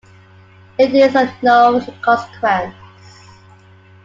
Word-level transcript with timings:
It 0.79 0.95
is 0.95 1.15
of 1.15 1.29
no 1.43 1.79
consequence. 2.01 2.73